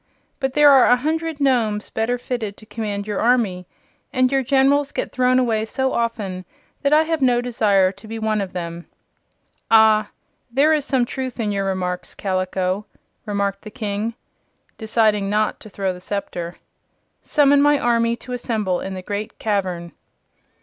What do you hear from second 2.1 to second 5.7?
fitted to command your army, and your Generals get thrown away